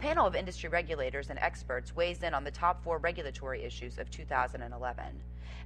panel 0.00 0.26
of 0.26 0.34
industry 0.34 0.70
regulators 0.70 1.28
and 1.28 1.38
experts 1.40 1.94
weighs 1.94 2.22
in 2.22 2.32
on 2.32 2.42
the 2.42 2.50
top 2.50 2.82
four 2.82 2.96
regulatory 2.96 3.62
issues 3.62 3.98
of 3.98 4.10
2011. 4.10 5.04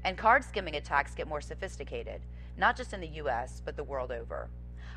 And 0.03 0.19
card 0.19 0.43
skimming 0.43 0.75
attacks 0.75 1.15
get 1.15 1.29
more 1.29 1.41
sophisticated, 1.41 2.21
not 2.59 2.77
just 2.77 2.93
in 2.93 3.01
the 3.01 3.07
U.S., 3.07 3.63
but 3.65 3.77
the 3.77 3.85
world 3.85 4.11
over. 4.11 4.51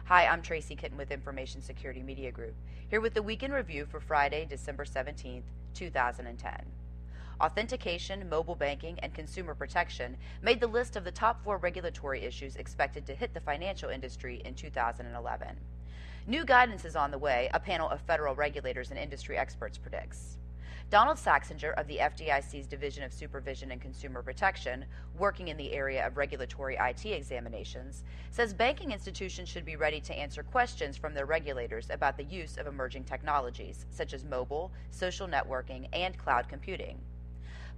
Hi, 0.05 0.25
I'm 0.25 0.41
Tracy 0.41 0.75
Kitten 0.75 0.97
with 0.97 1.11
Information 1.11 1.61
Security 1.61 2.01
Media 2.01 2.31
Group, 2.31 2.55
here 2.89 2.99
with 2.99 3.13
the 3.13 3.21
Weekend 3.21 3.53
Review 3.53 3.85
for 3.85 3.99
Friday, 3.99 4.47
December 4.49 4.85
17th, 4.85 5.43
2010. 5.75 6.51
Authentication, 7.39 8.27
mobile 8.27 8.55
banking, 8.55 8.97
and 9.03 9.13
consumer 9.13 9.53
protection 9.53 10.17
made 10.41 10.59
the 10.59 10.65
list 10.65 10.95
of 10.95 11.03
the 11.03 11.11
top 11.11 11.43
four 11.43 11.59
regulatory 11.59 12.23
issues 12.23 12.55
expected 12.55 13.05
to 13.05 13.13
hit 13.13 13.35
the 13.35 13.41
financial 13.41 13.91
industry 13.91 14.41
in 14.45 14.55
2011. 14.55 15.57
New 16.29 16.43
guidance 16.43 16.83
is 16.83 16.97
on 16.97 17.09
the 17.09 17.17
way, 17.17 17.49
a 17.53 17.59
panel 17.59 17.89
of 17.89 18.01
federal 18.01 18.35
regulators 18.35 18.89
and 18.89 18.99
industry 18.99 19.37
experts 19.37 19.77
predicts. 19.77 20.35
Donald 20.89 21.17
Saxinger 21.17 21.73
of 21.75 21.87
the 21.87 21.99
FDIC's 21.99 22.67
Division 22.67 23.05
of 23.05 23.13
Supervision 23.13 23.71
and 23.71 23.79
Consumer 23.79 24.21
Protection, 24.21 24.83
working 25.17 25.47
in 25.47 25.55
the 25.55 25.71
area 25.71 26.05
of 26.05 26.17
regulatory 26.17 26.75
IT 26.81 27.05
examinations, 27.05 28.03
says 28.29 28.53
banking 28.53 28.91
institutions 28.91 29.47
should 29.47 29.63
be 29.63 29.77
ready 29.77 30.01
to 30.01 30.13
answer 30.13 30.43
questions 30.43 30.97
from 30.97 31.13
their 31.13 31.25
regulators 31.25 31.89
about 31.89 32.17
the 32.17 32.25
use 32.25 32.57
of 32.57 32.67
emerging 32.67 33.05
technologies, 33.05 33.85
such 33.89 34.13
as 34.13 34.25
mobile, 34.25 34.73
social 34.91 35.29
networking, 35.29 35.87
and 35.93 36.17
cloud 36.17 36.49
computing. 36.49 36.99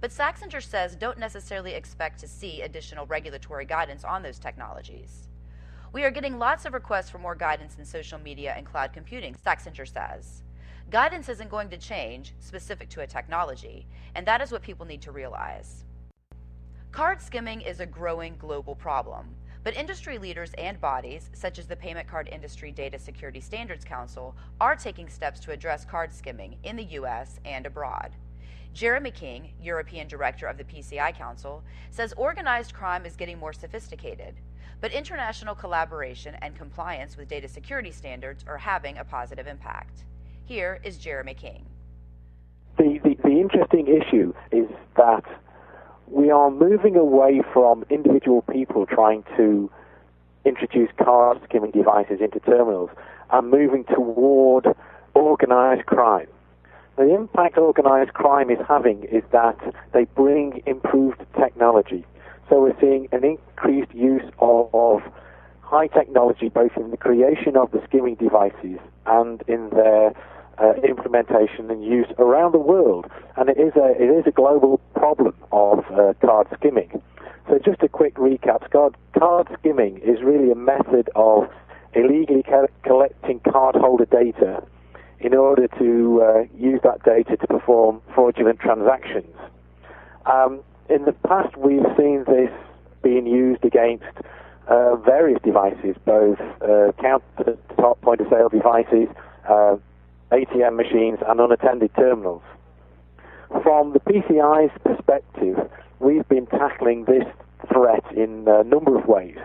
But 0.00 0.10
Saxinger 0.10 0.60
says 0.60 0.96
don't 0.96 1.18
necessarily 1.18 1.74
expect 1.74 2.18
to 2.18 2.26
see 2.26 2.62
additional 2.62 3.06
regulatory 3.06 3.64
guidance 3.64 4.02
on 4.02 4.24
those 4.24 4.40
technologies. 4.40 5.28
We 5.92 6.04
are 6.04 6.10
getting 6.12 6.38
lots 6.38 6.66
of 6.66 6.74
requests 6.74 7.10
for 7.10 7.18
more 7.18 7.34
guidance 7.34 7.76
in 7.76 7.84
social 7.84 8.20
media 8.20 8.54
and 8.56 8.64
cloud 8.64 8.92
computing, 8.92 9.34
Saxinger 9.34 9.92
says. 9.92 10.44
Guidance 10.88 11.28
isn't 11.28 11.50
going 11.50 11.68
to 11.70 11.78
change 11.78 12.32
specific 12.38 12.88
to 12.90 13.00
a 13.00 13.06
technology, 13.08 13.88
and 14.14 14.24
that 14.24 14.40
is 14.40 14.52
what 14.52 14.62
people 14.62 14.86
need 14.86 15.02
to 15.02 15.10
realize. 15.10 15.84
Card 16.92 17.20
skimming 17.20 17.60
is 17.60 17.80
a 17.80 17.86
growing 17.86 18.36
global 18.38 18.76
problem, 18.76 19.34
but 19.64 19.76
industry 19.76 20.16
leaders 20.16 20.52
and 20.58 20.80
bodies, 20.80 21.28
such 21.32 21.58
as 21.58 21.66
the 21.66 21.74
Payment 21.74 22.06
Card 22.06 22.28
Industry 22.28 22.70
Data 22.70 22.98
Security 22.98 23.40
Standards 23.40 23.84
Council, 23.84 24.36
are 24.60 24.76
taking 24.76 25.08
steps 25.08 25.40
to 25.40 25.50
address 25.50 25.84
card 25.84 26.12
skimming 26.12 26.56
in 26.62 26.76
the 26.76 26.84
U.S. 26.84 27.40
and 27.44 27.66
abroad. 27.66 28.12
Jeremy 28.72 29.10
King, 29.10 29.52
European 29.60 30.06
Director 30.06 30.46
of 30.46 30.56
the 30.56 30.64
PCI 30.64 31.16
Council, 31.16 31.64
says 31.90 32.14
organized 32.16 32.74
crime 32.74 33.04
is 33.04 33.16
getting 33.16 33.38
more 33.38 33.52
sophisticated, 33.52 34.36
but 34.80 34.92
international 34.92 35.54
collaboration 35.54 36.36
and 36.40 36.56
compliance 36.56 37.16
with 37.16 37.28
data 37.28 37.48
security 37.48 37.90
standards 37.90 38.44
are 38.46 38.58
having 38.58 38.98
a 38.98 39.04
positive 39.04 39.46
impact. 39.46 40.04
Here 40.44 40.80
is 40.82 40.98
Jeremy 40.98 41.34
King. 41.34 41.66
The, 42.78 42.98
the, 43.04 43.16
the 43.22 43.40
interesting 43.40 43.86
issue 43.88 44.32
is 44.50 44.68
that 44.96 45.24
we 46.06 46.30
are 46.30 46.50
moving 46.50 46.96
away 46.96 47.42
from 47.52 47.84
individual 47.90 48.42
people 48.42 48.86
trying 48.86 49.22
to 49.36 49.70
introduce 50.44 50.90
card 51.02 51.40
skimming 51.44 51.70
devices 51.70 52.20
into 52.20 52.40
terminals 52.40 52.90
and 53.30 53.50
moving 53.50 53.84
toward 53.84 54.66
organized 55.14 55.86
crime. 55.86 56.26
The 56.96 57.14
impact 57.14 57.58
organized 57.58 58.14
crime 58.14 58.50
is 58.50 58.58
having 58.66 59.04
is 59.04 59.22
that 59.32 59.58
they 59.92 60.04
bring 60.04 60.62
improved 60.66 61.20
technology. 61.38 62.04
So 62.50 62.60
we're 62.60 62.78
seeing 62.80 63.08
an 63.12 63.24
increased 63.24 63.94
use 63.94 64.24
of, 64.40 64.68
of 64.74 65.02
high 65.62 65.86
technology 65.86 66.48
both 66.48 66.72
in 66.76 66.90
the 66.90 66.96
creation 66.96 67.56
of 67.56 67.70
the 67.70 67.80
skimming 67.86 68.16
devices 68.16 68.80
and 69.06 69.40
in 69.46 69.70
their 69.70 70.12
uh, 70.58 70.72
implementation 70.86 71.70
and 71.70 71.84
use 71.84 72.08
around 72.18 72.52
the 72.52 72.58
world, 72.58 73.06
and 73.36 73.48
it 73.48 73.56
is 73.56 73.72
a 73.76 73.94
it 73.96 74.10
is 74.10 74.26
a 74.26 74.32
global 74.32 74.78
problem 74.94 75.34
of 75.52 75.84
uh, 75.92 76.12
card 76.20 76.48
skimming. 76.58 77.00
So 77.48 77.58
just 77.64 77.82
a 77.82 77.88
quick 77.88 78.16
recap: 78.16 78.68
card 78.70 78.96
card 79.16 79.48
skimming 79.58 79.98
is 79.98 80.20
really 80.22 80.50
a 80.50 80.56
method 80.56 81.08
of 81.14 81.48
illegally 81.94 82.42
co- 82.42 82.68
collecting 82.82 83.38
cardholder 83.40 84.10
data 84.10 84.62
in 85.20 85.34
order 85.34 85.68
to 85.78 86.22
uh, 86.22 86.42
use 86.58 86.80
that 86.82 87.02
data 87.04 87.36
to 87.36 87.46
perform 87.46 88.02
fraudulent 88.14 88.58
transactions. 88.58 89.34
Um, 90.26 90.60
in 90.90 91.04
the 91.04 91.12
past, 91.12 91.56
we've 91.56 91.86
seen 91.96 92.24
this 92.26 92.50
being 93.02 93.26
used 93.26 93.64
against 93.64 94.04
uh, 94.66 94.96
various 94.96 95.40
devices, 95.42 95.96
both 96.04 96.38
uh, 96.60 96.92
counter-top 97.00 98.00
point-of-sale 98.02 98.48
devices, 98.48 99.08
uh, 99.48 99.76
ATM 100.32 100.76
machines, 100.76 101.18
and 101.26 101.40
unattended 101.40 101.90
terminals. 101.96 102.42
From 103.62 103.92
the 103.92 104.00
PCI's 104.00 104.70
perspective, 104.84 105.70
we've 105.98 106.28
been 106.28 106.46
tackling 106.46 107.04
this 107.04 107.24
threat 107.72 108.04
in 108.16 108.46
a 108.46 108.64
number 108.64 108.98
of 108.98 109.06
ways. 109.06 109.38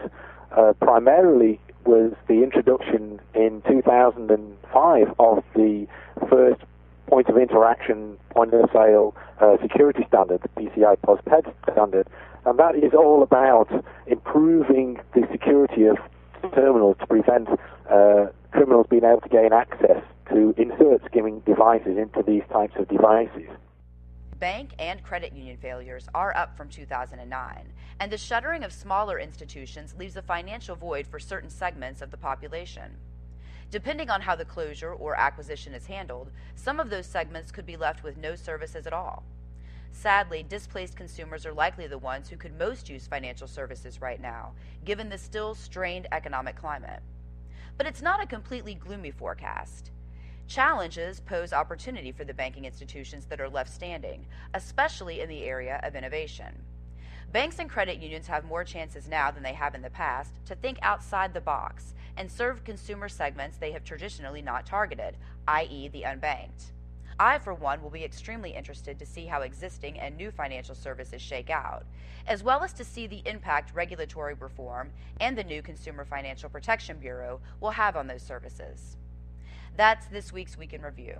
Uh, 0.51 0.73
primarily 0.79 1.59
was 1.85 2.13
the 2.27 2.43
introduction 2.43 3.19
in 3.33 3.61
2005 3.67 5.15
of 5.19 5.43
the 5.55 5.87
first 6.29 6.61
point 7.07 7.29
of 7.29 7.37
interaction, 7.37 8.17
point 8.31 8.53
of 8.53 8.69
sale 8.73 9.15
uh, 9.45 9.61
security 9.61 10.03
standard, 10.07 10.41
the 10.41 10.49
PCI 10.49 11.01
POS-PED 11.03 11.53
standard, 11.71 12.07
and 12.45 12.57
that 12.59 12.75
is 12.75 12.93
all 12.93 13.21
about 13.21 13.69
improving 14.07 14.99
the 15.13 15.27
security 15.31 15.85
of 15.85 15.97
terminals 16.53 16.95
to 16.99 17.07
prevent 17.07 17.47
uh, 17.89 18.27
criminals 18.51 18.87
being 18.89 19.03
able 19.03 19.21
to 19.21 19.29
gain 19.29 19.51
access 19.53 20.03
to 20.29 20.53
insert 20.57 21.03
skimming 21.05 21.39
devices 21.41 21.97
into 21.97 22.23
these 22.23 22.43
types 22.51 22.73
of 22.77 22.87
devices. 22.87 23.49
Bank 24.39 24.71
and 24.79 25.01
credit 25.03 25.33
union 25.33 25.57
failures 25.57 26.07
are 26.13 26.35
up 26.35 26.57
from 26.57 26.69
2009, 26.69 27.73
and 27.99 28.11
the 28.11 28.17
shuttering 28.17 28.63
of 28.63 28.73
smaller 28.73 29.19
institutions 29.19 29.95
leaves 29.97 30.17
a 30.17 30.21
financial 30.21 30.75
void 30.75 31.07
for 31.07 31.19
certain 31.19 31.49
segments 31.49 32.01
of 32.01 32.11
the 32.11 32.17
population. 32.17 32.97
Depending 33.71 34.09
on 34.09 34.21
how 34.21 34.35
the 34.35 34.45
closure 34.45 34.93
or 34.93 35.15
acquisition 35.15 35.73
is 35.73 35.87
handled, 35.87 36.31
some 36.55 36.79
of 36.79 36.89
those 36.89 37.05
segments 37.05 37.51
could 37.51 37.65
be 37.65 37.77
left 37.77 38.03
with 38.03 38.17
no 38.17 38.35
services 38.35 38.85
at 38.85 38.93
all. 38.93 39.23
Sadly, 39.95 40.43
displaced 40.43 40.97
consumers 40.97 41.45
are 41.45 41.53
likely 41.53 41.87
the 41.87 41.97
ones 41.97 42.27
who 42.29 42.35
could 42.35 42.59
most 42.59 42.89
use 42.89 43.07
financial 43.07 43.47
services 43.47 44.01
right 44.01 44.21
now, 44.21 44.51
given 44.83 45.09
the 45.09 45.17
still 45.17 45.55
strained 45.55 46.05
economic 46.11 46.57
climate. 46.57 47.01
But 47.77 47.87
it's 47.87 48.01
not 48.01 48.21
a 48.21 48.27
completely 48.27 48.75
gloomy 48.75 49.09
forecast. 49.09 49.91
Challenges 50.47 51.21
pose 51.21 51.53
opportunity 51.53 52.11
for 52.11 52.25
the 52.25 52.33
banking 52.33 52.65
institutions 52.65 53.25
that 53.27 53.39
are 53.39 53.49
left 53.49 53.73
standing, 53.73 54.27
especially 54.53 55.21
in 55.21 55.29
the 55.29 55.43
area 55.43 55.79
of 55.81 55.95
innovation. 55.95 56.61
Banks 57.31 57.57
and 57.57 57.69
credit 57.69 57.97
unions 57.97 58.27
have 58.27 58.43
more 58.43 58.65
chances 58.65 59.07
now 59.07 59.31
than 59.31 59.43
they 59.43 59.53
have 59.53 59.75
in 59.75 59.81
the 59.81 59.89
past 59.89 60.33
to 60.45 60.55
think 60.55 60.77
outside 60.81 61.33
the 61.33 61.41
box 61.41 61.95
and 62.17 62.29
serve 62.29 62.65
consumer 62.65 63.09
segments 63.09 63.57
they 63.57 63.71
have 63.71 63.83
traditionally 63.85 64.41
not 64.41 64.65
targeted, 64.65 65.15
i.e., 65.47 65.87
the 65.87 66.03
unbanked. 66.03 66.73
I, 67.19 67.39
for 67.39 67.53
one, 67.53 67.81
will 67.81 67.89
be 67.89 68.03
extremely 68.03 68.51
interested 68.51 68.99
to 68.99 69.05
see 69.05 69.25
how 69.25 69.41
existing 69.41 69.99
and 69.99 70.17
new 70.17 70.31
financial 70.31 70.75
services 70.75 71.21
shake 71.21 71.49
out, 71.49 71.85
as 72.27 72.43
well 72.43 72.63
as 72.63 72.73
to 72.73 72.83
see 72.83 73.07
the 73.07 73.21
impact 73.25 73.73
regulatory 73.73 74.33
reform 74.33 74.91
and 75.21 75.37
the 75.37 75.43
new 75.43 75.61
Consumer 75.61 76.03
Financial 76.03 76.49
Protection 76.49 76.97
Bureau 76.97 77.39
will 77.61 77.71
have 77.71 77.95
on 77.95 78.07
those 78.07 78.21
services. 78.21 78.97
That's 79.77 80.07
this 80.07 80.33
week's 80.33 80.57
Week 80.57 80.73
in 80.73 80.81
Review. 80.81 81.19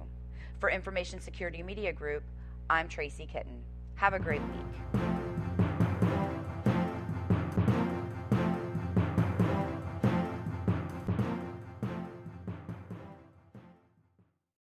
For 0.60 0.70
Information 0.70 1.22
Security 1.22 1.64
Media 1.64 1.94
Group, 1.94 2.24
I'm 2.70 2.90
Tracy 2.90 3.26
Kitten. 3.26 3.62
Have 3.96 4.14
a 4.14 4.20
great 4.20 4.42
week. 4.42 5.02